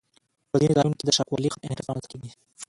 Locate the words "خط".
1.53-1.61